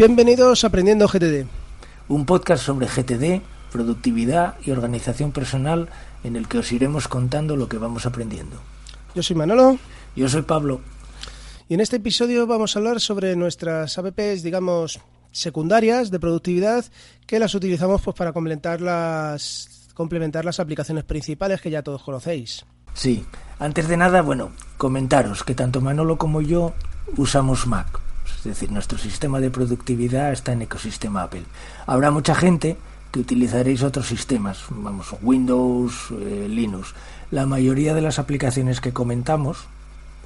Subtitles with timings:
[0.00, 1.44] Bienvenidos a Aprendiendo GTD.
[2.08, 5.90] Un podcast sobre GTD, productividad y organización personal
[6.24, 8.56] en el que os iremos contando lo que vamos aprendiendo.
[9.14, 9.78] Yo soy Manolo.
[10.16, 10.80] Yo soy Pablo.
[11.68, 15.00] Y en este episodio vamos a hablar sobre nuestras apps, digamos,
[15.32, 16.86] secundarias de productividad
[17.26, 22.64] que las utilizamos pues para complementar las complementar las aplicaciones principales que ya todos conocéis.
[22.94, 23.26] Sí,
[23.58, 26.72] antes de nada, bueno, comentaros que tanto Manolo como yo
[27.18, 28.00] usamos Mac.
[28.38, 31.44] Es decir, nuestro sistema de productividad está en ecosistema Apple.
[31.86, 32.76] Habrá mucha gente
[33.10, 36.94] que utilizaréis otros sistemas, vamos, Windows, eh, Linux.
[37.30, 39.66] La mayoría de las aplicaciones que comentamos,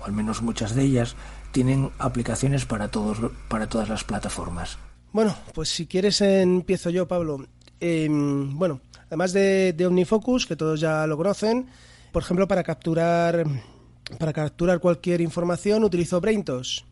[0.00, 1.16] o al menos muchas de ellas,
[1.52, 4.76] tienen aplicaciones para todos para todas las plataformas.
[5.12, 7.46] Bueno, pues si quieres empiezo yo, Pablo.
[7.80, 11.66] Em, bueno, además de, OmniFocus, que todos ya lo conocen,
[12.12, 13.44] por ejemplo, para capturar
[14.18, 16.84] para capturar cualquier información utilizo BrainTos.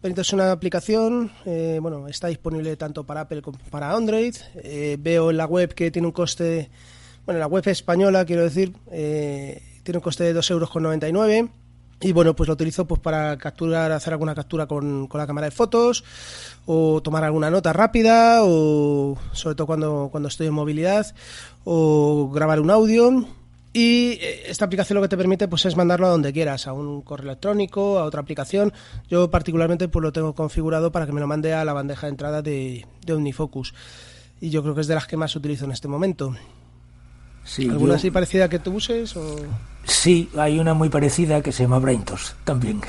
[0.00, 4.32] Es una aplicación, eh, bueno, está disponible tanto para Apple como para Android.
[4.54, 6.70] Eh, veo en la web que tiene un coste,
[7.26, 11.50] bueno, la web española, quiero decir, eh, tiene un coste de 2,99 euros.
[12.00, 15.46] Y bueno, pues lo utilizo pues para capturar, hacer alguna captura con, con, la cámara
[15.46, 16.04] de fotos
[16.64, 21.12] o tomar alguna nota rápida o sobre todo cuando, cuando estoy en movilidad
[21.64, 23.26] o grabar un audio
[23.72, 26.72] y eh, esta aplicación lo que te permite pues es mandarlo a donde quieras, a
[26.72, 28.72] un correo electrónico, a otra aplicación.
[29.08, 32.10] Yo particularmente pues lo tengo configurado para que me lo mande a la bandeja de
[32.10, 33.74] entrada de, de OmniFocus.
[34.40, 36.34] Y yo creo que es de las que más utilizo en este momento.
[37.44, 39.16] Sí, ¿Alguna yo- así parecida que tú uses?
[39.16, 39.36] O...
[39.84, 42.82] Sí, hay una muy parecida que se llama Braintos también.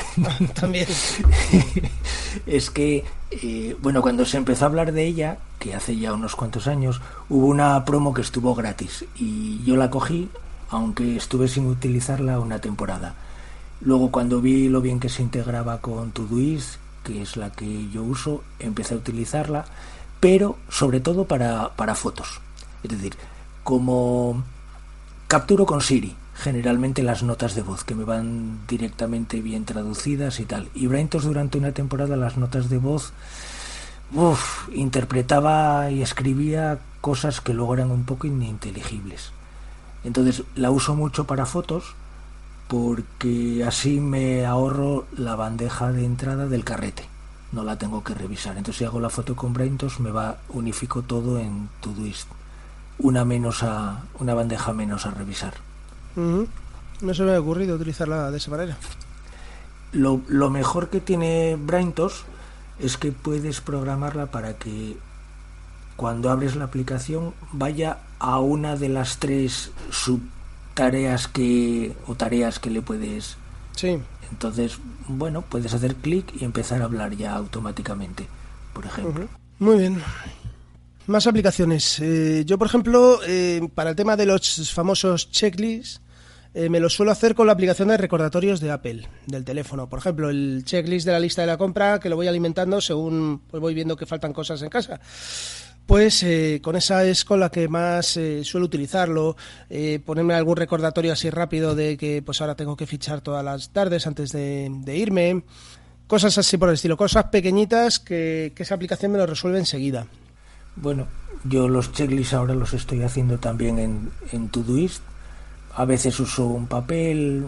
[0.54, 0.86] También.
[2.46, 6.36] es que, eh, bueno, cuando se empezó a hablar de ella, que hace ya unos
[6.36, 10.30] cuantos años, hubo una promo que estuvo gratis y yo la cogí,
[10.70, 13.16] aunque estuve sin utilizarla una temporada.
[13.82, 18.04] Luego, cuando vi lo bien que se integraba con Todoist, que es la que yo
[18.04, 19.66] uso, empecé a utilizarla,
[20.20, 22.42] pero sobre todo para, para fotos.
[22.84, 23.16] Es decir,
[23.64, 24.44] como
[25.28, 30.46] capturo con Siri generalmente las notas de voz que me van directamente bien traducidas y
[30.46, 30.70] tal.
[30.74, 33.12] Y Braintos durante una temporada las notas de voz
[34.14, 39.32] uf, interpretaba y escribía cosas que luego eran un poco ininteligibles.
[40.04, 41.96] Entonces la uso mucho para fotos
[42.68, 47.08] porque así me ahorro la bandeja de entrada del carrete.
[47.52, 48.58] No la tengo que revisar.
[48.58, 52.28] Entonces si hago la foto con Braintos me va unifico todo en Todoist.
[53.00, 55.54] Una menos a una bandeja menos a revisar.
[56.16, 58.78] No se me ha ocurrido utilizarla de esa manera.
[59.92, 62.26] Lo, lo mejor que tiene Braintos
[62.78, 64.98] es que puedes programarla para que
[65.96, 72.70] cuando abres la aplicación vaya a una de las tres subtareas que o tareas que
[72.70, 73.38] le puedes
[73.76, 73.98] Sí.
[74.32, 78.28] entonces bueno puedes hacer clic y empezar a hablar ya automáticamente
[78.74, 79.28] por ejemplo.
[79.60, 80.02] Muy bien.
[81.08, 82.00] Más aplicaciones.
[82.00, 86.02] Eh, yo, por ejemplo, eh, para el tema de los famosos checklists,
[86.54, 89.90] eh, me lo suelo hacer con la aplicación de recordatorios de Apple, del teléfono.
[89.90, 93.42] Por ejemplo, el checklist de la lista de la compra, que lo voy alimentando según
[93.50, 95.00] pues, voy viendo que faltan cosas en casa.
[95.90, 99.36] Pues eh, con esa es con la que más eh, suelo utilizarlo,
[99.72, 103.72] eh, ponerme algún recordatorio así rápido de que pues ahora tengo que fichar todas las
[103.72, 105.42] tardes antes de, irme,
[106.06, 110.06] cosas así por el estilo, cosas pequeñitas que, que esa aplicación me lo resuelve enseguida.
[110.76, 111.08] Bueno,
[111.44, 115.02] yo los checklists ahora los estoy haciendo también en, en Todoist.
[115.74, 117.48] A veces uso un papel,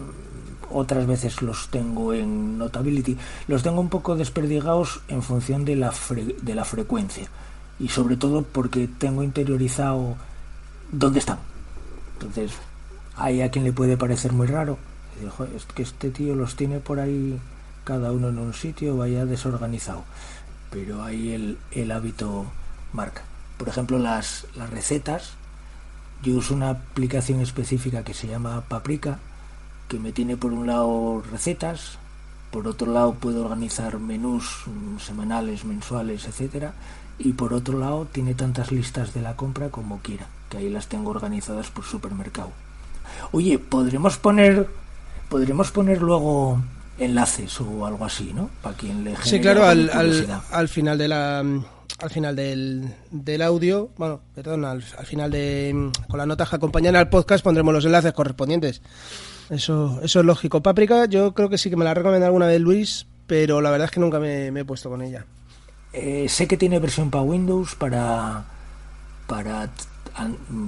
[0.68, 3.16] otras veces los tengo en Notability.
[3.46, 7.28] Los tengo un poco desperdigados en función de la, fre- de la frecuencia
[7.82, 10.16] y sobre todo porque tengo interiorizado
[10.92, 11.38] dónde están.
[12.14, 12.52] Entonces,
[13.16, 14.78] hay a quien le puede parecer muy raro.
[15.14, 17.38] Decir, "Joder, es que este tío los tiene por ahí
[17.84, 20.04] cada uno en un sitio, vaya desorganizado.
[20.70, 22.46] Pero ahí el, el hábito
[22.92, 23.22] marca.
[23.58, 25.32] Por ejemplo, las, las recetas.
[26.22, 29.18] Yo uso una aplicación específica que se llama Paprika,
[29.88, 31.98] que me tiene por un lado recetas,
[32.52, 34.64] por otro lado puedo organizar menús
[35.00, 36.74] semanales, mensuales, etcétera,
[37.18, 40.86] y por otro lado tiene tantas listas de la compra como quiera, que ahí las
[40.86, 42.50] tengo organizadas por supermercado.
[43.32, 44.68] Oye, podremos poner
[45.28, 46.62] podremos poner luego
[46.98, 48.50] enlaces o algo así, ¿no?
[48.60, 51.42] Para quien le Sí, claro, al final de la
[52.02, 56.56] al final del, del audio, bueno, perdón, al, al final de con las notas que
[56.56, 58.82] acompañan al podcast pondremos los enlaces correspondientes.
[59.52, 60.62] Eso, eso es lógico.
[60.62, 63.84] Páprica, yo creo que sí que me la recomendado alguna vez Luis, pero la verdad
[63.84, 65.26] es que nunca me, he puesto con ella.
[65.92, 68.46] Eh, sé que tiene versión para Windows, para
[69.26, 69.68] para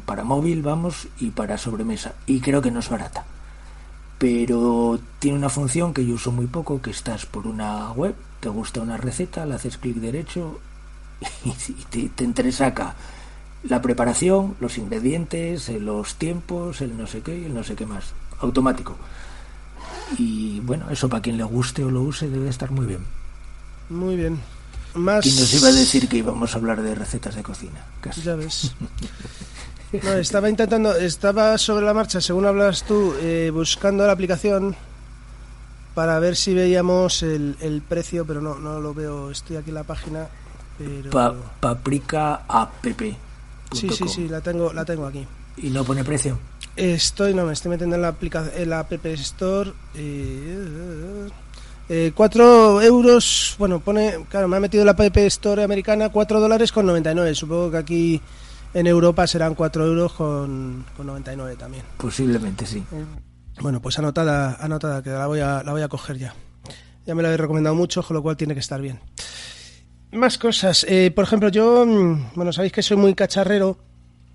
[0.05, 2.13] para móvil, vamos, y para sobremesa.
[2.27, 3.25] Y creo que no es barata.
[4.19, 8.51] Pero tiene una función que yo uso muy poco, que estás por una web, te
[8.51, 10.61] gusta una receta, le haces clic derecho
[11.45, 12.97] y te, entresaca
[13.63, 17.87] la preparación, los ingredientes, los tiempos, el no sé qué y el no sé qué
[17.87, 18.13] más.
[18.41, 18.97] Automático.
[20.19, 23.05] Y bueno, eso para quien le guste o lo use debe estar muy bien.
[23.89, 24.41] Muy bien.
[24.95, 25.27] Más...
[25.27, 27.85] Y nos iba a decir que íbamos a hablar de recetas de cocina.
[28.01, 28.23] Casi.
[28.23, 28.75] Ya ves.
[30.03, 34.75] No, estaba intentando, estaba sobre la marcha, según hablas tú, eh, buscando la aplicación
[35.95, 39.31] para ver si veíamos el, precio, pero no, no lo veo.
[39.31, 40.27] Estoy aquí en la página.
[40.79, 41.37] Pero...
[41.61, 42.85] paprika app.
[43.73, 45.25] Sí, sí, sí, la tengo, la tengo aquí.
[45.57, 46.39] ¿Y no pone precio?
[46.77, 49.73] Estoy, no, me estoy metiendo en la, aplicación, en la App Store.
[49.95, 51.29] Eh,
[51.89, 56.73] eh, 4 euros, bueno, pone, claro, me ha metido la App Store americana 4 dólares
[56.73, 57.35] con 99.
[57.35, 58.21] Supongo que aquí
[58.73, 61.85] en Europa serán 4 euros con, con 99 también.
[61.97, 62.79] Posiblemente sí.
[62.79, 63.05] Eh,
[63.61, 66.35] bueno, pues anotada, anotada, que la voy a, la voy a coger ya.
[67.07, 68.99] Ya me la he recomendado mucho, con lo cual tiene que estar bien.
[70.11, 70.85] Más cosas.
[70.89, 73.79] Eh, por ejemplo, yo, mm, bueno, sabéis que soy muy cacharrero.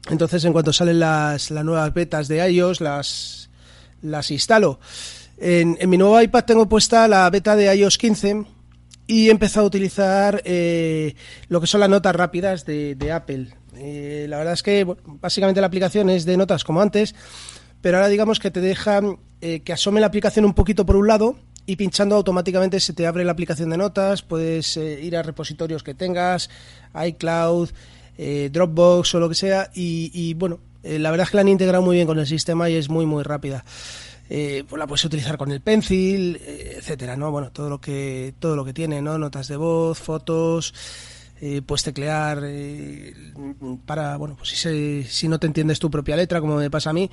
[0.07, 3.49] Entonces, en cuanto salen las, las nuevas betas de iOS, las,
[4.01, 4.79] las instalo.
[5.37, 8.45] En, mi nuevo iPad tengo puesta la beta de iOS 15
[9.07, 11.15] y he empezado a utilizar eh,
[11.47, 13.47] lo que son las notas rápidas de, Apple.
[13.75, 17.15] Eh, la verdad es que básicamente la aplicación es de notas como antes,
[17.81, 18.99] pero ahora digamos que te deja
[19.41, 23.07] eh, que asome la aplicación un poquito por un lado y pinchando automáticamente se te
[23.07, 26.49] abre la aplicación de notas, puedes ir a repositorios que tengas,
[27.05, 27.69] iCloud,
[28.21, 31.83] eh, Dropbox o lo que sea y, bueno, la verdad es que la han integrado
[31.83, 33.63] muy bien con el sistema y es muy muy rápida.
[34.27, 37.31] pues la puedes utilizar con el pencil, etcétera, ¿no?
[37.31, 39.17] Bueno, todo lo que todo lo que tiene, ¿no?
[39.17, 40.73] Notas de voz, fotos,
[41.65, 42.43] puedes teclear
[43.85, 46.93] para, bueno, pues si, si no te entiendes tu propia letra, como me pasa a
[46.93, 47.09] mí,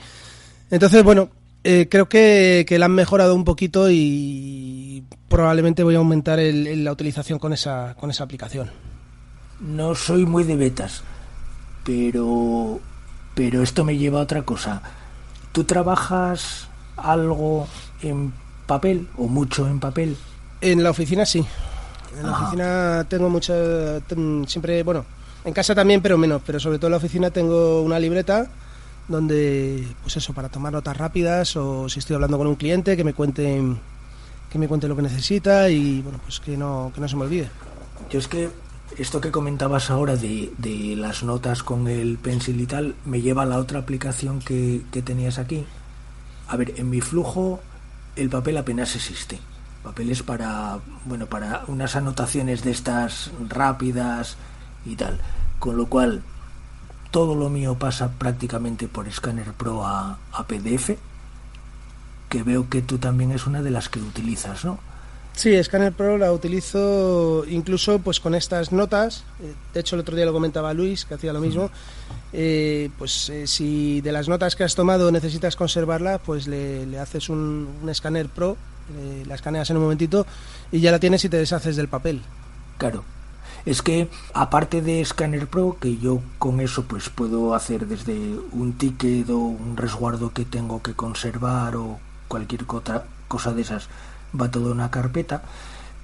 [0.71, 1.31] entonces, bueno,
[1.69, 7.39] eh, creo que, la han mejorado un poquito y probablemente voy a aumentar la utilización
[7.39, 8.71] con esa, con esa aplicación.
[9.61, 11.03] No soy muy de betas,
[11.85, 12.81] pero,
[13.35, 14.83] pero esto me lleva a otra cosa.
[15.53, 17.67] ¿Tú trabajas algo
[18.03, 18.33] en
[18.67, 20.17] papel o mucho en papel?
[20.61, 21.45] En la oficina sí.
[22.19, 23.55] En la oficina tengo mucha...
[24.47, 25.05] Siempre, bueno,
[25.45, 28.49] en casa también, pero menos, pero sobre todo en la oficina tengo una libreta
[29.09, 33.05] donde, pues eso, para tomar notas rápidas o si estoy hablando con un cliente que
[33.05, 33.63] me cuente
[34.51, 37.23] que me cuente lo que necesita y bueno, pues que no, que no se me
[37.23, 37.49] olvide.
[38.11, 38.51] Yo es que
[38.99, 43.43] esto que comentabas ahora de, de las notas con el pencil y tal, me lleva
[43.43, 45.65] a la otra aplicación que, que tenías aquí.
[46.49, 47.61] A ver, en mi flujo
[48.17, 49.39] el papel apenas existe.
[49.83, 54.37] Papel es para, bueno, para unas anotaciones de estas rápidas
[54.85, 55.21] y tal.
[55.59, 56.23] Con lo cual,
[57.11, 60.19] todo lo mío pasa prácticamente por Scanner Pro a,
[60.49, 60.97] PDF,
[62.29, 64.79] que veo que tú también es una de las que utilizas, ¿no?
[65.37, 69.23] Sí, Scanner Pro la utilizo incluso pues con estas notas.
[69.43, 71.71] Eh, de hecho, el otro día lo comentaba Luis, que hacía lo mismo.
[72.33, 77.29] Eh, pues eh, si de las notas que has tomado necesitas conservarla, pues le, haces
[77.29, 78.57] un, un, Scanner Pro,
[79.27, 80.27] la escaneas en un momentito
[80.73, 82.23] y ya la tienes y te deshaces del papel.
[82.79, 83.05] Claro,
[83.67, 88.15] es que aparte de Scanner Pro, que yo con eso pues puedo hacer desde
[88.53, 93.89] un ticket o un resguardo que tengo que conservar o cualquier cosa de esas,
[94.39, 95.43] va todo en una carpeta,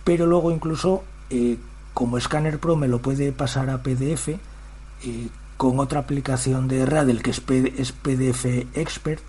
[0.04, 1.58] pero luego incluso eh,
[1.94, 7.22] como Scanner Pro me lo puede pasar a PDF, eh, con otra aplicación de Radel
[7.22, 9.22] que es, PDF Expert,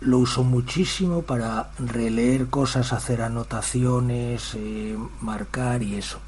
[0.00, 6.18] lo uso muchísimo para releer cosas, hacer anotaciones, eh, marcar y eso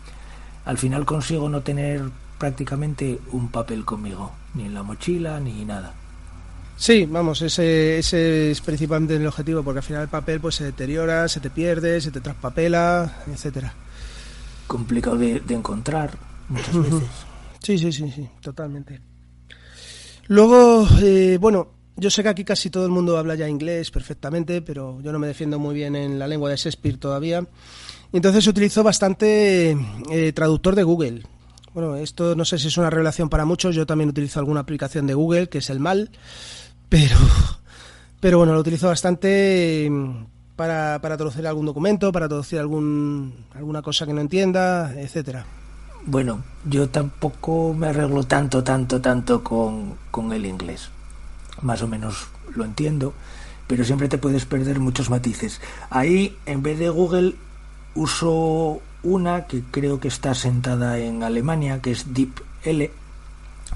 [0.69, 5.95] al final consigo no tener prácticamente un papel conmigo, ni en la mochila ni nada.
[6.79, 10.65] Sí, vamos, ese, ese es principalmente el objetivo, porque al final el papel pues se
[10.65, 13.75] deteriora, se te pierde, se te traspapela, etcétera.
[14.69, 16.17] Complicado de, encontrar
[16.49, 17.03] muchas veces.
[17.61, 19.01] Sí, sí, sí, sí, totalmente.
[20.29, 24.63] Luego, eh, bueno, yo sé que aquí casi todo el mundo habla ya inglés perfectamente,
[24.63, 27.45] pero yo no me defiendo muy bien en la lengua de Shakespeare todavía.
[28.13, 29.77] Entonces utilizo bastante
[30.11, 31.23] eh, traductor de Google.
[31.75, 35.07] Bueno, esto no sé si es una revelación para muchos, yo también utilizo alguna aplicación
[35.09, 36.11] de Google, que es el mal,
[36.89, 37.17] pero,
[38.21, 40.25] pero bueno, lo utilizo bastante mm,
[40.57, 45.47] para, traducir algún documento, para traducir algún, alguna cosa que no entienda, etcétera.
[46.07, 50.91] Bueno, yo tampoco me arreglo tanto, tanto, tanto con, con el inglés.
[51.63, 53.13] Más o menos lo entiendo,
[53.67, 55.61] pero siempre te puedes perder muchos matices.
[55.91, 57.35] Ahí, en vez de Google,
[57.95, 62.91] uso una que creo que está sentada en Alemania, que es DeepL,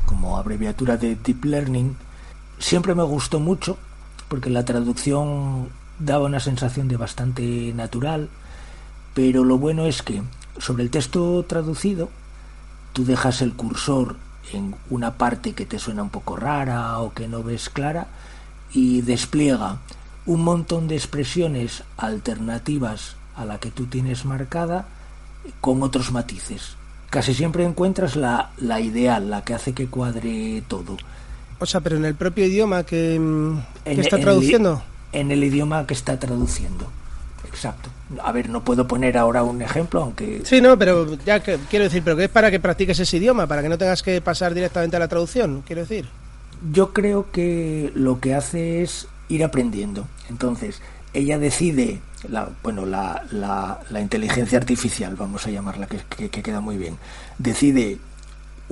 [0.06, 1.96] como abreviatura de Deep Learning.
[2.62, 3.76] Siempre me gustó mucho
[4.28, 8.28] porque la traducción daba una sensación de bastante natural,
[9.14, 10.22] pero lo bueno es que
[10.58, 12.08] sobre el texto traducido
[12.92, 14.14] tú dejas el cursor
[14.52, 18.06] en una parte que te suena un poco rara o que no ves clara
[18.72, 19.78] y despliega
[20.24, 24.86] un montón de expresiones alternativas a la que tú tienes marcada
[25.60, 26.76] con otros matices.
[27.10, 30.96] Casi siempre encuentras la, la ideal, la que hace que cuadre todo.
[31.62, 34.82] O sea, pero en el propio idioma que, mm, está traduciendo.
[35.12, 36.90] en el idioma que está traduciendo.
[37.46, 37.88] Exacto.
[38.20, 40.40] A ver, no puedo poner ahora un ejemplo, aunque...
[40.44, 43.46] Sí, no, pero ya que, quiero decir, pero que es para que practiques ese idioma,
[43.46, 46.08] para que no tengas que pasar directamente a la traducción, quiero decir.
[46.72, 50.08] Yo creo que lo que hace es ir aprendiendo.
[50.30, 50.82] Entonces,
[51.14, 56.76] ella decide, la, bueno, la, la, inteligencia artificial, vamos a llamarla, que, que, queda muy
[56.76, 56.96] bien,
[57.38, 57.98] decide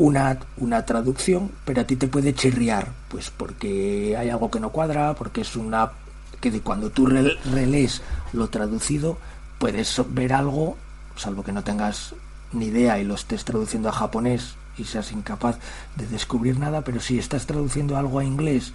[0.01, 4.71] una, una traducción, pero a ti te puede chirriar, pues porque hay algo que no
[4.71, 5.93] cuadra, porque es una
[6.41, 8.01] que cuando tú relees
[8.33, 9.19] lo traducido
[9.59, 10.79] puedes ver algo,
[11.17, 12.15] salvo que no tengas
[12.53, 15.59] ni idea y lo estés traduciendo a japonés y seas incapaz
[15.97, 18.73] de descubrir nada, pero si estás traduciendo algo a inglés,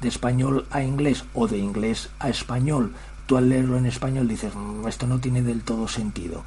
[0.00, 2.94] de español a inglés o de inglés a español,
[3.26, 6.42] tú al leerlo en español dices, mm, esto no tiene del todo sentido.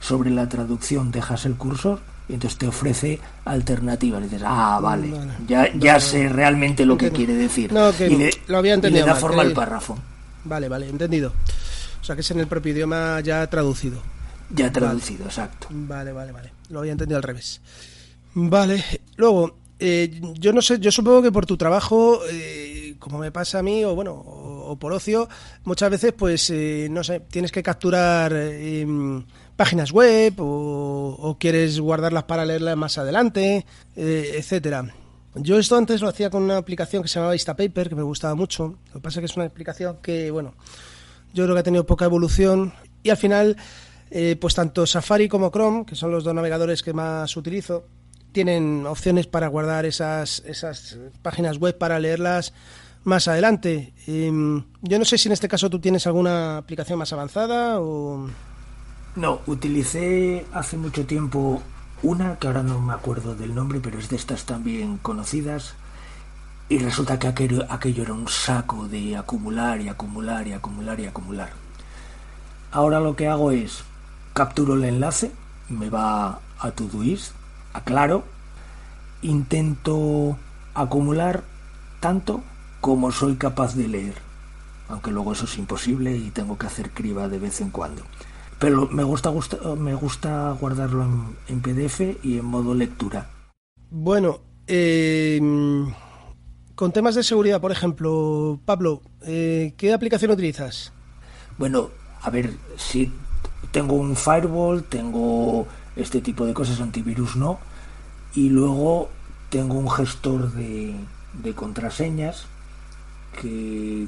[0.00, 4.22] Sobre la traducción dejas el cursor y entonces te ofrece alternativas.
[4.22, 5.12] dices, ah, vale,
[5.46, 7.72] ya, ya sé realmente lo que quiere decir.
[8.00, 9.06] y le, lo había entendido.
[9.06, 9.98] da forma al párrafo.
[10.44, 11.32] Vale, vale, entendido.
[12.00, 14.02] O sea que es en el propio idioma ya traducido.
[14.50, 15.68] Ya traducido, exacto.
[15.70, 16.52] Vale, vale, vale.
[16.70, 17.60] Lo había entendido al revés.
[18.34, 18.82] Vale,
[19.16, 23.60] luego, eh, yo no sé, yo supongo que por tu trabajo, eh, como me pasa
[23.60, 25.28] a mí, o bueno, o, por ocio,
[25.64, 29.24] muchas veces, pues, eh, no sé, tienes que capturar em,
[29.58, 34.94] páginas web o, quieres guardarlas para leerlas más adelante, etcétera.
[35.34, 38.36] Yo esto antes lo hacía con una aplicación que se llamaba Instapaper, que me gustaba
[38.36, 38.78] mucho.
[38.86, 40.54] Lo que pasa es que es una aplicación que, bueno,
[41.34, 42.72] yo creo que ha tenido poca evolución
[43.02, 43.56] y al final,
[44.40, 47.84] pues tanto Safari como Chrome, que son los dos navegadores que más utilizo,
[48.30, 52.52] tienen opciones para guardar esas, esas páginas web para leerlas
[53.02, 53.92] más adelante.
[54.06, 58.28] Em, yo no sé si en este caso tú tienes alguna aplicación más avanzada o...
[59.16, 61.62] No, utilicé hace mucho tiempo
[62.02, 65.74] una que ahora no me acuerdo del nombre, pero es de estas también conocidas.
[66.68, 67.64] Y resulta que aquello,
[68.02, 71.50] era un saco de acumular y acumular y acumular y acumular.
[72.70, 73.82] Ahora lo que hago es
[74.34, 75.32] capturo el enlace,
[75.68, 77.32] me va a Todoist
[77.72, 78.24] aclaro,
[79.22, 80.36] intento
[80.74, 81.42] acumular
[82.00, 82.42] tanto
[82.80, 84.14] como soy capaz de leer,
[84.88, 88.02] aunque luego eso es imposible y tengo que hacer criba de vez en cuando.
[88.58, 89.30] Pero me gusta,
[89.76, 91.06] me gusta guardarlo
[91.48, 93.30] en, PDF y en modo lectura.
[93.90, 95.40] Bueno, eh,
[96.74, 100.92] con temas de seguridad, por ejemplo, Pablo, eh, ¿qué aplicación utilizas?
[101.56, 101.90] Bueno,
[102.22, 103.12] a ver, si
[103.70, 107.58] tengo un firewall, tengo este tipo de cosas, antivirus no.
[108.34, 109.10] Y luego
[109.50, 110.94] tengo un gestor de,
[111.54, 112.46] contraseñas
[113.40, 114.06] que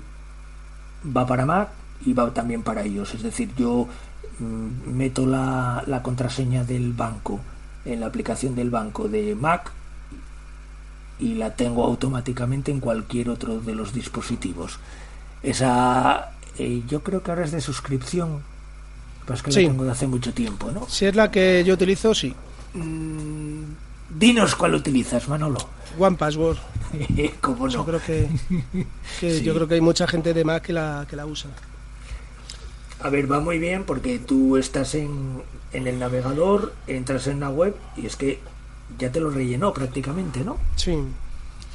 [1.04, 1.70] va para Mac
[2.04, 3.14] y va también para ellos.
[3.14, 3.88] Es decir, yo
[4.40, 7.40] meto la, la, contraseña del banco
[7.84, 9.72] en la aplicación del banco de Mac
[11.18, 14.78] y la tengo automáticamente en cualquier otro de los dispositivos.
[15.42, 18.42] Esa eh, yo creo que ahora es de suscripción
[19.32, 19.66] es que sí.
[19.66, 20.88] tengo de hace mucho tiempo, ¿no?
[20.88, 22.34] Si es la que yo utilizo, sí.
[22.74, 23.62] Mm,
[24.18, 25.58] dinos cuál utilizas, Manolo.
[25.98, 26.58] One Password.
[27.40, 27.72] ¿Cómo no?
[27.72, 28.28] Yo creo que,
[29.42, 31.50] yo creo que hay mucha gente de Mac que la, que la usa.
[33.02, 35.42] A ver, va muy bien porque tú estás en,
[35.72, 38.40] en el navegador, entras en la web y es que
[38.98, 40.58] ya te lo rellenó prácticamente, ¿no?
[40.76, 40.98] Sí.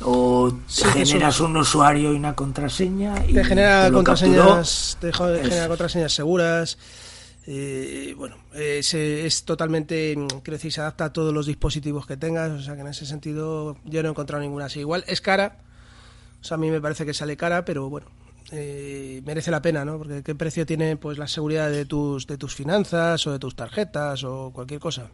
[0.02, 6.78] O generas un usuario y una contraseña y te genera contraseñas, te genera contraseñas seguras
[7.48, 12.62] eh, bueno, es, totalmente, quiero decir, se adapta a todos los dispositivos que tengas, o
[12.62, 14.80] sea que en ese sentido yo no he encontrado ninguna así.
[14.80, 15.60] Igual es cara,
[16.42, 18.08] o sea, a mí me parece que sale cara, pero bueno,
[18.52, 19.98] eh, merece la pena, ¿no?
[19.98, 23.56] Porque qué precio tiene pues la seguridad de tus, de tus finanzas o de tus
[23.56, 25.08] tarjetas o cualquier cosa.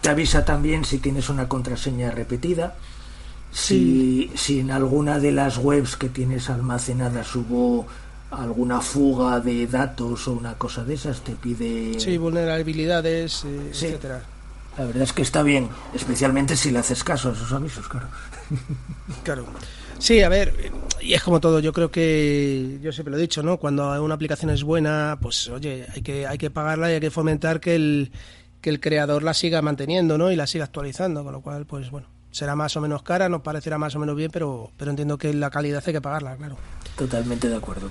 [0.00, 2.74] Te avisa también si tienes una contraseña repetida.
[3.52, 7.86] Si, si en alguna de las webs que tienes almacenadas hubo
[8.30, 12.00] alguna fuga de datos o una cosa de esas, te pide...
[12.00, 14.22] Sí, vulnerabilidades, eh, etcétera.
[14.78, 18.08] La verdad es que está bien, especialmente si le haces caso a esos avisos, claro.
[19.22, 19.44] Claro.
[20.02, 20.52] Sí, a ver,
[21.00, 23.58] y es como todo, yo creo que, yo siempre lo he dicho, ¿no?
[23.58, 27.12] Cuando una aplicación es buena, pues oye, hay que, hay que pagarla y hay que
[27.12, 28.10] fomentar que el,
[28.60, 30.32] que el creador la siga manteniendo, ¿no?
[30.32, 33.42] Y la siga actualizando, con lo cual, pues bueno, será más o menos cara, nos
[33.42, 36.56] parecerá más o menos bien, pero, pero entiendo que la calidad hay que pagarla, claro.
[36.98, 37.88] Totalmente de acuerdo.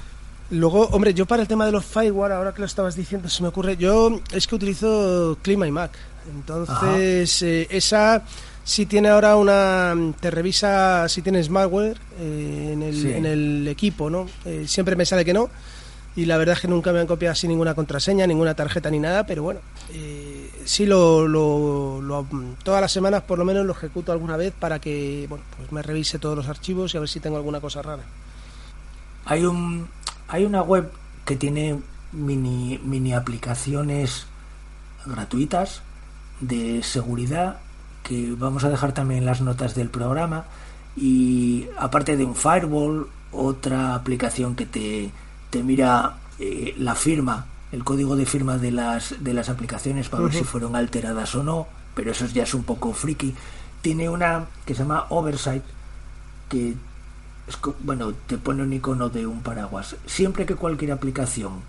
[0.50, 3.41] Luego, hombre, yo para el tema de los firewall, ahora que lo estabas diciendo, se
[3.41, 5.91] me ocurre, yo es que utilizo Clima y Mac.
[6.30, 8.25] Entonces, eh, esa
[8.72, 9.94] si tiene ahora una.
[10.22, 14.28] Te revisa si tienes malware eh, en, el, en, el, equipo, ¿no?
[14.46, 15.50] Eh, siempre me sale que no.
[16.16, 19.00] Y la verdad es que nunca me han copiado sin ninguna contraseña, ninguna tarjeta ni
[19.00, 19.60] nada, pero bueno,
[19.94, 22.25] eh, sí lo, lo, lo,
[22.63, 25.82] todas las semanas por lo menos lo ejecuto alguna vez para que bueno, pues me
[25.82, 28.04] revise todos los archivos y a ver si tengo alguna cosa rara.
[29.25, 29.88] Hay un
[30.30, 30.92] hay una web
[31.25, 31.80] que tiene
[32.13, 34.28] mini mini aplicaciones
[35.06, 35.82] gratuitas
[36.40, 37.60] de seguridad
[38.03, 40.46] que vamos a dejar también las notas del programa.
[40.96, 45.12] Y aparte de un firewall otra aplicación que te,
[45.50, 50.24] te mira eh, la firma el código de firma de las de las aplicaciones para
[50.24, 50.29] uh -huh.
[50.29, 53.34] ver si fueron alteradas o no pero eso ya es un poco friki.
[53.81, 55.63] Tiene una que se llama oversight
[56.50, 56.75] que
[57.48, 59.96] es, bueno te pone un icono de un paraguas.
[60.05, 61.62] Siempre que cualquier aplicación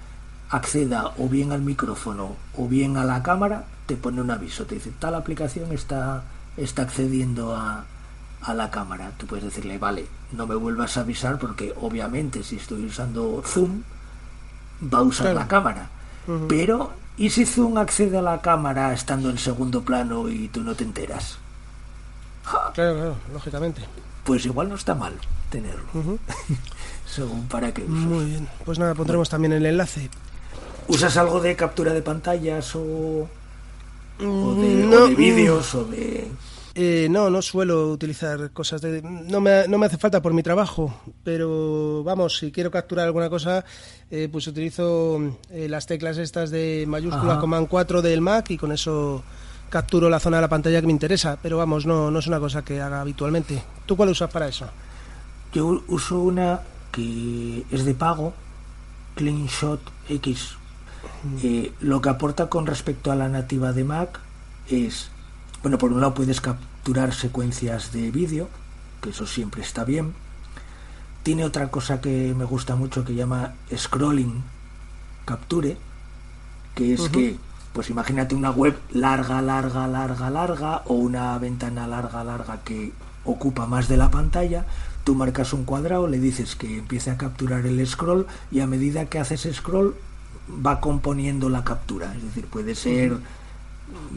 [0.52, 4.76] acceda o bien al micrófono o bien a la cámara te pone un aviso, te
[4.76, 6.22] dice tal aplicación está,
[6.56, 7.84] está accediendo a,
[8.42, 9.12] a la cámara.
[9.16, 13.82] Tú puedes decirle, vale, no me vuelvas a avisar porque obviamente si estoy usando Zoom
[14.92, 15.38] va a usar claro.
[15.40, 15.90] la cámara.
[16.26, 16.46] Uh -huh.
[16.48, 20.74] Pero, ¿y si Zoom accede a la cámara estando en segundo plano y tú no
[20.74, 21.38] te enteras?
[22.44, 22.72] Ja.
[22.74, 23.82] Claro, claro, lógicamente.
[24.24, 25.14] Pues igual no está mal
[25.50, 25.88] tenerlo.
[25.94, 26.18] Uh -huh.
[27.06, 27.96] Según para qué usos.
[27.96, 29.30] Muy bien, pues nada, pondremos bueno.
[29.30, 30.10] también el enlace.
[30.88, 33.28] ¿Usas algo de captura de pantallas o...?
[34.20, 36.28] o de, no, de vídeos o de
[36.74, 40.42] eh, no no suelo utilizar cosas de no me, no me hace falta por mi
[40.42, 43.64] trabajo pero vamos si quiero capturar alguna cosa
[44.10, 47.40] eh, pues utilizo eh, las teclas estas de mayúscula Ajá.
[47.40, 49.22] command 4 del Mac y con eso
[49.68, 52.40] capturo la zona de la pantalla que me interesa pero vamos no no es una
[52.40, 54.66] cosa que haga habitualmente tú cuál usas para eso
[55.52, 58.32] yo uso una que es de pago
[59.16, 60.56] CleanShot X
[61.42, 64.20] eh, lo que aporta con respecto a la nativa de Mac
[64.68, 65.10] es,
[65.62, 68.48] bueno, por un lado puedes capturar secuencias de vídeo,
[69.00, 70.14] que eso siempre está bien.
[71.22, 74.42] Tiene otra cosa que me gusta mucho que llama scrolling
[75.24, 75.76] capture,
[76.74, 77.10] que es uh -huh.
[77.10, 77.36] que,
[77.72, 82.92] pues imagínate una web larga, larga, larga, larga, o una ventana larga, larga que
[83.24, 84.66] ocupa más de la pantalla,
[85.04, 89.06] tú marcas un cuadrado, le dices que empiece a capturar el scroll y a medida
[89.06, 89.94] que haces scroll
[90.48, 93.16] va componiendo la captura, es decir, puede ser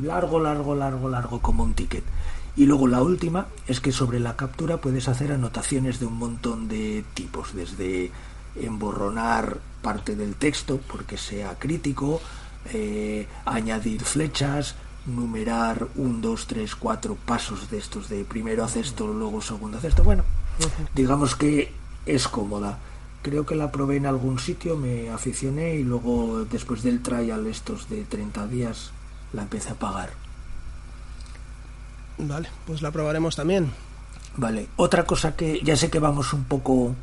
[0.02, 2.04] largo, largo, largo, largo como un ticket.
[2.58, 6.68] Y luego la última es que sobre la captura puedes hacer anotaciones de un montón
[6.68, 8.12] de tipos, desde
[8.56, 12.22] emborronar parte del texto porque sea crítico,
[12.74, 19.08] eh, añadir flechas, numerar un, dos, tres, cuatro pasos de estos de primero haces esto,
[19.08, 20.04] luego segundo haces esto.
[20.04, 20.24] Bueno,
[20.96, 21.74] digamos que
[22.06, 22.80] es cómoda
[23.26, 27.90] creo que la probé en algún sitio, me aficioné y luego después del trial estos
[27.90, 28.92] de 30 días
[29.34, 30.12] la empecé a pagar.
[32.20, 33.72] Vale, pues la probaremos también.
[34.38, 36.94] Vale, otra cosa que ya sé que vamos un poco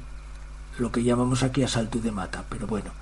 [0.79, 2.93] lo que llamamos aquí a salto de mata, pero bueno,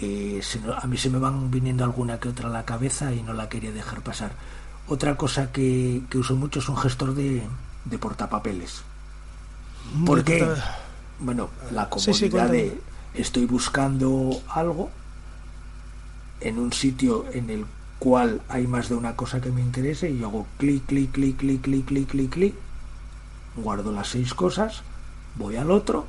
[0.00, 3.22] eh, se, a mí se me van viniendo alguna que otra a la cabeza y
[3.22, 4.32] no la quería dejar pasar.
[4.88, 7.46] Otra cosa que, que uso mucho es un gestor de,
[7.84, 8.82] de portapapeles.
[10.04, 10.44] ¿Por qué?
[11.20, 12.80] Bueno, la comodidad sí, sí, de
[13.14, 14.90] estoy buscando algo
[16.40, 17.66] en un sitio en el
[17.98, 21.36] cual hay más de una cosa que me interese y yo hago clic, clic, clic,
[21.36, 22.54] clic, clic, clic, clic, clic,
[23.56, 24.82] guardo las seis cosas,
[25.36, 26.06] voy al otro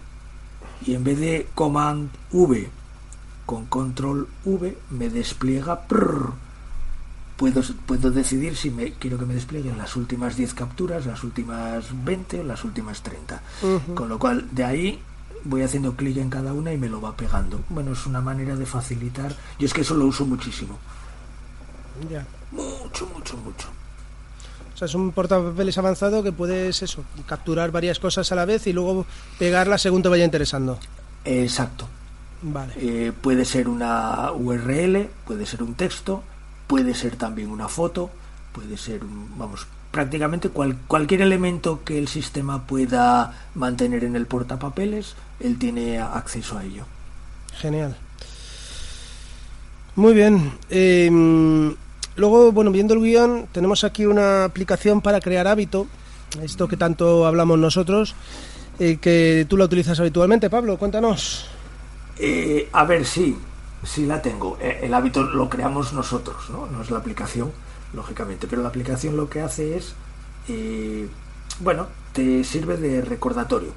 [0.85, 2.69] y en vez de command V
[3.45, 6.33] con control V me despliega prrr,
[7.39, 11.85] puedo, puedo decidir si me quiero que me desplieguen las últimas 10 capturas, las últimas
[12.03, 13.41] 20 o las últimas 30.
[13.61, 13.93] Uh -huh.
[13.93, 14.99] Con lo cual, de ahí
[15.45, 17.61] voy haciendo clic en cada una y me lo va pegando.
[17.69, 19.33] Bueno, es una manera de facilitar.
[19.57, 20.77] Yo es que eso lo uso muchísimo.
[22.11, 22.27] Ya.
[22.51, 23.69] Mucho, mucho, mucho.
[24.73, 28.67] O sea, es un portapapeles avanzado que puedes eso, capturar varias cosas a la vez
[28.67, 29.05] y luego
[29.37, 30.77] pegarlas según te vaya interesando.
[31.23, 31.87] Exacto.
[32.41, 32.73] Vale.
[32.77, 36.23] Eh, puede ser una URL, puede ser un texto,
[36.69, 38.11] puede ser también una foto,
[38.53, 44.27] puede ser, un, vamos, prácticamente cual, cualquier elemento que el sistema pueda mantener en el
[44.27, 46.85] portapapeles, él tiene acceso a ello.
[47.57, 47.97] Genial.
[49.95, 50.51] Muy bien.
[50.69, 51.09] Eh,
[52.15, 55.87] luego, bueno, viendo el guion, tenemos aquí una aplicación para crear hábito,
[56.43, 58.13] esto que tanto hablamos nosotros,
[58.77, 60.51] eh, que tú la utilizas habitualmente.
[60.51, 61.47] Pablo, cuéntanos.
[62.19, 63.35] Eh, a ver, sí,
[63.83, 64.57] sí la tengo.
[64.59, 66.67] Eh, el hábito lo creamos nosotros, ¿no?
[66.67, 67.51] No es la aplicación,
[67.93, 68.47] lógicamente.
[68.47, 69.93] Pero la aplicación lo que hace es,
[70.47, 71.07] eh,
[71.59, 73.71] bueno, te sirve de recordatorio.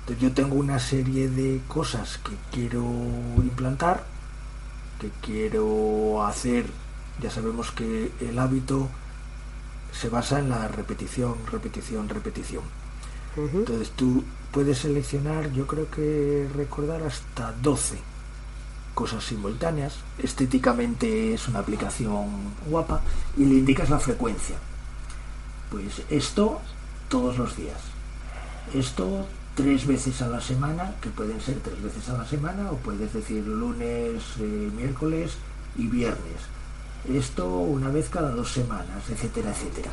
[0.00, 2.82] Entonces yo tengo una serie de cosas que quiero
[3.38, 4.04] implantar,
[5.00, 6.64] que quiero hacer
[7.20, 8.88] Ya sabemos que el hábito
[9.90, 12.62] se basa en la repetición, repetición, repetición.
[13.36, 17.96] Entonces tú puedes seleccionar, yo creo que recordar hasta 12
[18.96, 19.98] cosas simultáneas.
[20.18, 22.24] Estéticamente es una aplicación
[22.66, 23.02] guapa
[23.36, 24.56] y le indicas la frecuencia.
[25.70, 26.60] Pues esto
[27.08, 27.78] todos los días.
[28.74, 32.76] Esto tres veces a la semana, que pueden ser tres veces a la semana, o
[32.76, 35.36] puedes decir lunes, eh, miércoles
[35.76, 36.40] y viernes.
[37.08, 39.90] Esto una vez cada dos semanas, etcétera, etcétera.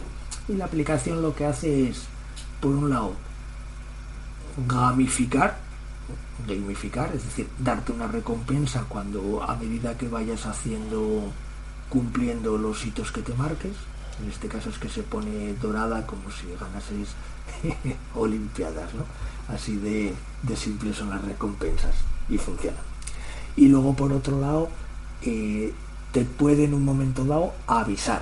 [0.47, 2.05] Y la aplicación lo que hace es,
[2.61, 3.13] por un lado,
[4.67, 5.57] gamificar,
[6.47, 11.31] gamificar, es decir, darte una recompensa cuando a medida que vayas haciendo,
[11.89, 13.73] cumpliendo los hitos que te marques.
[14.21, 17.15] En este caso es que se pone dorada como si ganases
[18.15, 19.05] olimpiadas, ¿no?
[19.53, 20.13] Así de,
[20.43, 21.95] de simples son las recompensas
[22.29, 22.83] y funcionan.
[23.55, 24.69] Y luego por otro lado,
[25.21, 25.73] eh,
[26.11, 28.21] te puede en un momento dado avisar.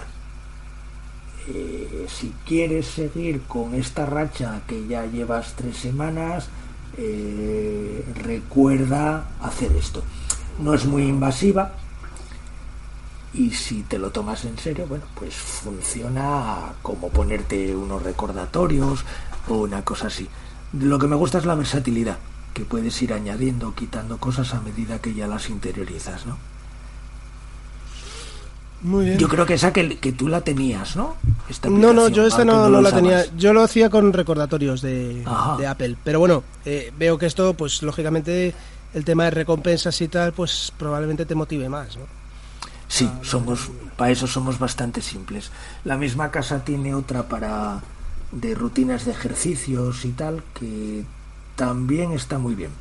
[1.47, 6.49] Eh, si quieres seguir con esta racha que ya llevas tres semanas,
[6.97, 10.03] eh, recuerda hacer esto.
[10.59, 11.73] No es muy invasiva
[13.33, 19.05] y si te lo tomas en serio, bueno, pues funciona como ponerte unos recordatorios
[19.47, 20.27] o una cosa así.
[20.73, 22.17] Lo que me gusta es la versatilidad,
[22.53, 26.37] que puedes ir añadiendo quitando cosas a medida que ya las interiorizas, ¿no?
[28.81, 29.17] Muy bien.
[29.17, 31.15] Yo creo que esa que, que tú la tenías, ¿no?
[31.49, 33.25] Esta no, no, yo esta no, no la tenía.
[33.35, 35.23] Yo lo hacía con recordatorios de,
[35.57, 35.97] de Apple.
[36.03, 38.53] Pero bueno, eh, veo que esto, pues lógicamente,
[38.93, 42.03] el tema de recompensas y tal, pues probablemente te motive más, ¿no?
[42.87, 45.51] Sí, somos, para eso somos bastante simples.
[45.85, 47.81] La misma casa tiene otra para
[48.31, 51.05] de rutinas de ejercicios y tal, que
[51.55, 52.71] también está muy bien.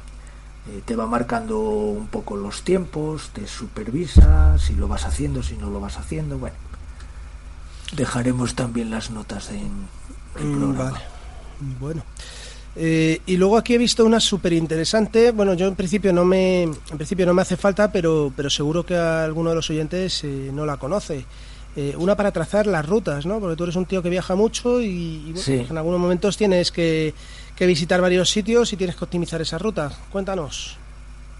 [0.69, 5.57] Eh, te va marcando un poco los tiempos, te supervisa si lo vas haciendo, si
[5.57, 6.39] no lo vas haciendo.
[6.39, 6.57] Bueno,
[7.97, 9.71] dejaremos también las notas en
[10.39, 10.91] el mm, programa.
[10.91, 11.05] Vale.
[11.81, 12.03] Bueno.
[12.77, 15.33] Eh, y luego aquí he visto una súper interesante.
[15.33, 18.85] Bueno, yo en principio no me, en principio no me hace falta, pero, pero seguro
[18.85, 21.25] que alguno de los oyentes eh, no la conoce.
[21.97, 23.41] una para trazar las rutas, ¿no?
[23.41, 27.15] Porque tú eres un tío que viaja mucho y, pues en algunos momentos tienes que,
[27.61, 29.93] que visitar varios sitios y tienes que optimizar esa ruta.
[30.11, 30.79] Cuéntanos.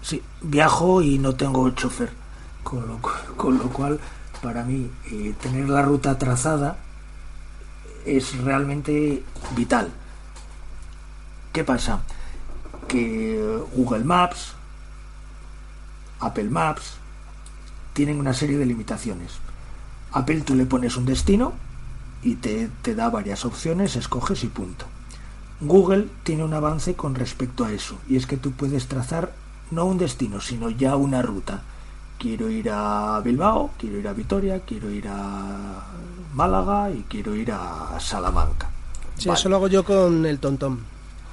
[0.03, 2.11] Sí, viajo y no tengo chofer,
[2.61, 2.99] con lo,
[3.35, 3.99] con lo cual
[4.39, 6.77] para mí eh, tener la ruta trazada
[8.05, 9.23] es realmente
[9.55, 9.89] vital.
[11.51, 12.01] ¿Qué pasa?
[12.87, 14.53] Que Google Maps,
[16.19, 16.97] Apple Maps,
[17.93, 19.39] tienen una serie de limitaciones.
[20.11, 21.53] Apple tú le pones un destino
[22.21, 24.85] y te, te da varias opciones, escoges y punto.
[25.61, 29.31] Google tiene un avance con respecto a eso, y es que tú puedes trazar
[29.69, 31.61] no un destino, sino ya una ruta.
[32.17, 35.83] Quiero ir a Bilbao, quiero ir a Vitoria, quiero ir a
[36.33, 38.69] Málaga y quiero ir a Salamanca.
[39.17, 40.79] Sí, eso lo hago yo con el tontón.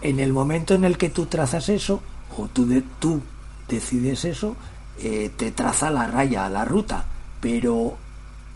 [0.00, 2.00] En el momento en el que tú trazas eso,
[2.36, 3.20] o tú, de, tú
[3.66, 4.56] decides eso,
[5.00, 7.04] eh, te traza la raya, la ruta,
[7.40, 7.96] pero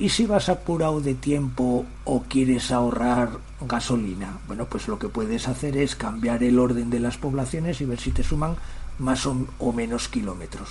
[0.02, 4.38] ¿y si vas apurado de tiempo o quieres ahorrar gasolina.
[4.46, 8.00] Bueno, pues lo que puedes hacer es cambiar el orden de las poblaciones y ver
[8.00, 8.56] si te suman
[8.98, 10.68] más o, menos kilómetros.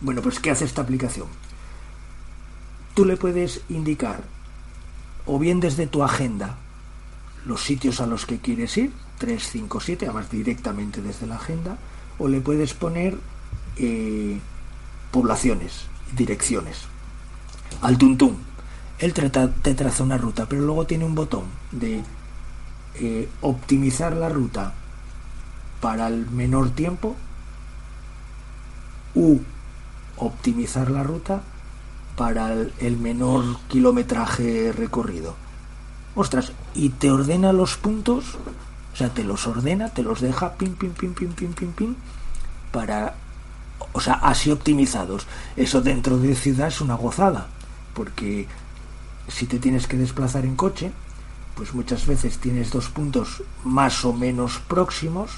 [0.00, 1.28] Bueno, pues ¿qué hace esta aplicación?
[2.94, 4.22] Tú le puedes indicar,
[5.26, 6.58] o bien desde tu agenda,
[7.46, 11.78] los sitios a los que quieres ir, 3, 5, 7, además directamente desde la agenda,
[12.18, 13.16] o le puedes poner
[13.78, 14.38] eh,
[15.10, 16.91] poblaciones, direcciones.
[17.80, 18.38] Al tuntún,
[18.98, 22.02] él te traza una ruta, pero luego tiene un botón de
[22.94, 24.74] eh, optimizar la ruta
[25.80, 27.16] para el menor tiempo
[29.14, 29.38] u
[30.18, 31.42] optimizar la ruta
[32.16, 35.34] para el, menor kilometraje recorrido.
[36.14, 38.36] Ostras, y te ordena los puntos,
[38.92, 41.94] o sea, te los ordena, te los deja pim, pim, pim, pim, pim, pim, pim,
[42.70, 43.14] para,
[43.92, 45.26] o sea, así optimizados.
[45.56, 47.48] Eso dentro de ciudad es una gozada,
[47.94, 48.46] porque
[49.28, 50.92] si te tienes que desplazar en coche,
[51.54, 55.30] pues muchas veces tienes dos puntos más o menos próximos,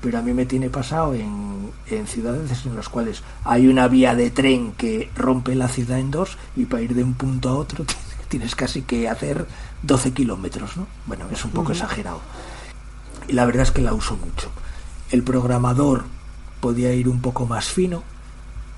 [0.00, 4.14] pero a mí me tiene pasado en, en, ciudades en las cuales hay una vía
[4.14, 7.54] de tren que rompe la ciudad en dos y para ir de un punto a
[7.54, 7.84] otro
[8.28, 9.46] tienes casi que hacer
[9.82, 10.86] 12 kilómetros, ¿no?
[11.06, 12.20] Bueno, es un poco exagerado.
[13.28, 14.50] Y la verdad es que la uso mucho.
[15.10, 16.04] El programador
[16.60, 18.02] podía ir un poco más fino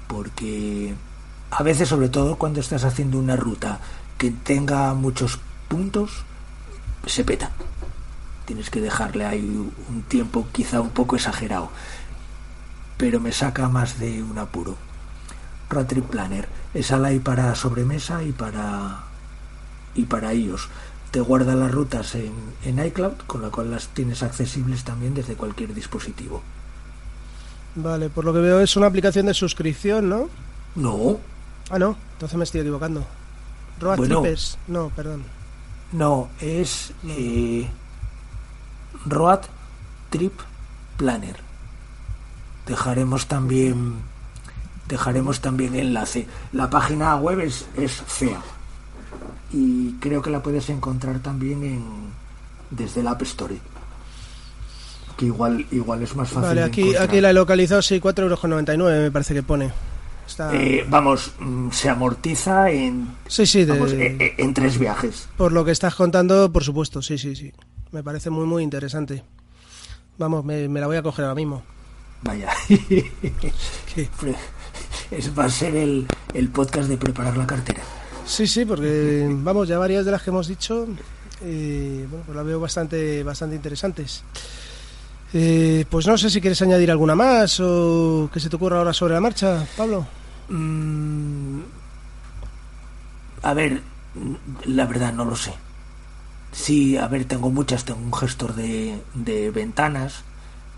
[0.08, 0.94] porque
[1.55, 3.79] a veces, sobre todo cuando estás haciendo una ruta
[4.17, 5.38] que tenga muchos
[5.69, 6.25] puntos,
[7.05, 7.51] se peta.
[8.47, 11.69] Tienes que dejarle ahí un tiempo quizá un poco exagerado.
[12.97, 14.77] Pero me saca más de un apuro.
[15.69, 16.49] Road Trip Planner.
[16.73, 19.05] Esa la hay para sobremesa y para
[19.95, 20.71] y para iOS.
[21.11, 22.33] Te guarda las rutas en,
[22.65, 26.43] en iCloud, con la cual las tienes accesibles también desde cualquier dispositivo.
[27.75, 30.31] Vale, por lo que veo es una aplicación de suscripción, ¿no?
[30.75, 31.21] No,
[31.70, 33.05] Ah, no, entonces me estoy equivocando.
[33.81, 34.20] Road Bueno.
[34.20, 35.25] Trippers, no, perdón.
[35.92, 37.12] no, es No.
[37.16, 37.68] eh,
[39.07, 39.40] Road
[40.11, 40.33] Trip
[40.96, 41.37] Planner.
[42.66, 43.96] Dejaremos también
[44.88, 46.27] dejaremos también enlace.
[46.53, 48.40] La página web es, es fea
[49.53, 51.83] y creo que la puedes encontrar también en
[52.70, 53.59] desde el App Store.
[55.16, 56.48] Que igual igual es más fácil.
[56.48, 59.72] Vale, aquí, aquí la he localizado, sí, 4,99 euros me parece que pone.
[60.33, 60.55] Está...
[60.55, 65.29] Eh, vamos, mm, se amortiza en sí, sí, de- vamos, eh, eh, en tres viajes.
[65.37, 67.53] por lo que estás contando, por supuesto, sí, sí, sí.
[67.92, 69.23] Me parece muy, muy interesante.
[70.18, 71.62] Vamos, me, me la voy a coger ahora mismo.
[72.23, 72.51] Vaya.
[72.68, 74.09] ¿Qué?
[75.11, 77.83] Es, va a ser el, el podcast de preparar la cartera.
[78.25, 80.87] Sí, sí, porque vamos, ya varias de las que hemos dicho,
[81.42, 84.23] eh, bueno, pues las veo bastante, bastante interesantes.
[85.35, 88.92] Eh, pues no sé si quieres añadir alguna más o que se te ocurra ahora
[88.92, 90.07] sobre la marcha, Pablo.
[90.53, 91.62] Mm,
[93.43, 93.81] a ver,
[94.15, 94.35] mm,
[94.67, 95.55] la verdad no lo sé.
[96.53, 97.85] Sí, a ver, tengo muchas.
[97.85, 100.23] Tengo un gestor de, de ventanas,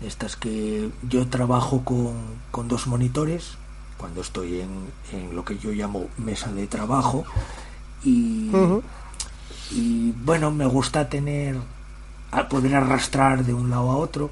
[0.01, 2.13] estas que yo trabajo con,
[2.51, 3.57] con dos monitores
[3.97, 4.69] cuando estoy en,
[5.11, 7.25] en lo que yo llamo mesa de trabajo.
[8.03, 8.51] Y,
[9.71, 11.57] y bueno, me gusta tener,
[12.31, 14.29] a poder arrastrar de un lado a otro.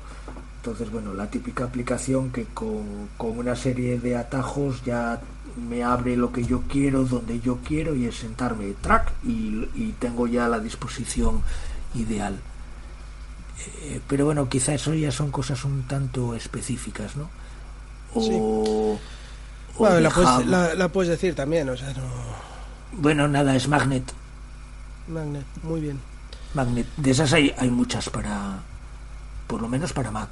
[0.58, 5.20] Entonces, bueno, la típica aplicación que con, con una serie de atajos ya
[5.58, 9.96] me abre lo que yo quiero, donde yo quiero, y es sentarme track y, y
[10.00, 11.42] tengo ya la disposición
[11.96, 12.40] ideal.
[13.84, 17.30] Eh, pero bueno, quizá eso ya son cosas un tanto específicas, ¿no?
[18.16, 19.00] O, o
[19.80, 22.04] Bueno, la, de puedes, la- la puedes decir también, o sea, no.
[22.94, 24.04] Bueno, nada, es Magnet.
[25.08, 26.00] Magnet, muy bien.
[26.54, 26.88] Magnet.
[26.98, 28.60] De esas hay, hay muchas para,
[29.48, 30.30] por lo menos para Mac.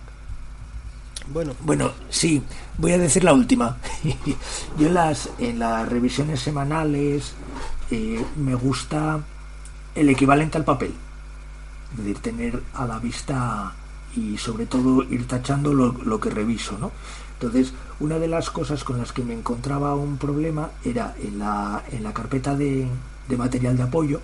[1.27, 2.41] Bueno, Bueno, sí,
[2.77, 3.77] voy a decir la última.
[4.77, 7.33] Yo en las, en las revisiones semanales
[7.89, 9.19] eh, me gusta
[9.95, 10.93] el equivalente al papel.
[11.91, 13.73] Es decir, tener a la vista
[14.15, 16.91] y sobre todo ir tachando lo, lo que reviso, ¿no?
[17.33, 21.83] Entonces, una de las cosas con las que me encontraba un problema era en la,
[21.91, 22.87] en la carpeta de,
[23.27, 24.21] de material de apoyo,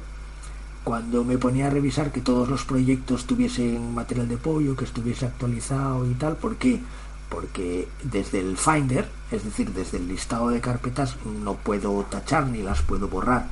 [0.87, 5.25] cuando me ponía a revisar que todos los proyectos tuviesen material de apoyo, que estuviese
[5.25, 6.79] actualizado y tal, ¿por qué?
[7.27, 12.63] Porque desde el Finder, es decir, desde el listado de carpetas, no puedo tachar ni
[12.63, 13.47] las puedo borrar.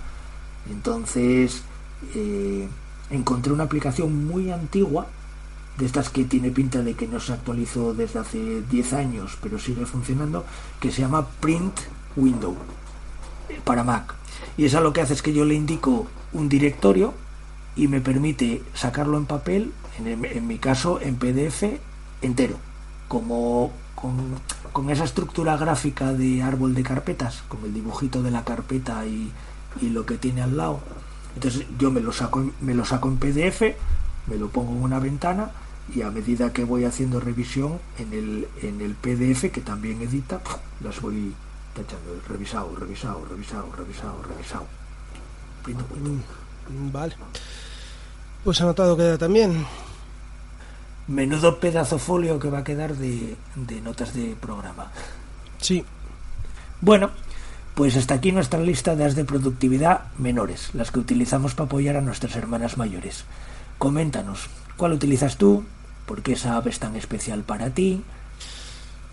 [0.72, 1.64] Entonces,
[2.14, 2.70] eh,
[3.10, 5.08] encontré una aplicación muy antigua,
[5.78, 9.60] de estas que tiene pinta de que no se actualizó desde hace 10 años, pero
[9.60, 10.46] sigue funcionando,
[10.80, 11.82] que se llama Print
[12.16, 12.56] Window
[13.66, 14.16] para Mac.
[14.56, 17.25] Y esa lo que hace es que yo le indico un directorio
[17.76, 19.72] y me permite sacarlo en papel,
[20.04, 21.64] en, mi caso en PDF
[22.22, 22.58] entero,
[23.08, 24.36] como con,
[24.72, 29.32] con esa estructura gráfica de árbol de carpetas, como el dibujito de la carpeta y,
[29.82, 30.80] y lo que tiene al lado.
[31.36, 33.62] Entonces yo me lo saco, me lo saco en PDF,
[34.28, 35.52] me lo pongo en una ventana
[35.94, 40.42] y a medida que voy haciendo revisión en el, en el PDF que también edita,
[40.82, 41.34] las voy
[41.74, 44.66] tachando, revisado, revisado, revisado, revisado, revisado.
[45.68, 45.86] Window.
[46.70, 47.16] mm, vale.
[48.46, 49.66] Pues anotado queda también.
[51.08, 54.92] Menudo pedazo folio que va a quedar de, de notas de programa.
[55.60, 55.84] Sí,
[56.80, 57.10] Bueno,
[57.74, 61.98] pues hasta aquí nuestra lista de as de productividad menores, las que utilizamos para apoyar
[61.98, 63.26] a nuestras hermanas mayores.
[63.80, 65.66] Coméntanos, ¿cuál utilizas tú?
[66.06, 68.04] ¿Por qué esa app es tan especial para ti?